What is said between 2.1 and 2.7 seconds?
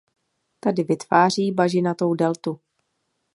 deltu.